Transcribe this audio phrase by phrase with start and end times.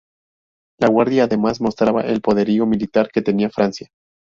[0.79, 3.89] La Guardia además mostraba el poderío militar que tenía Francia.